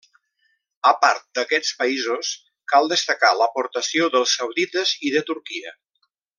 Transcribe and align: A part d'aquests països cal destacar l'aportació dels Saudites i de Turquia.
A 0.91 0.93
part 1.03 1.27
d'aquests 1.39 1.75
països 1.81 2.31
cal 2.73 2.91
destacar 2.95 3.31
l'aportació 3.43 4.11
dels 4.17 4.35
Saudites 4.41 4.99
i 5.11 5.13
de 5.19 5.23
Turquia. 5.33 5.77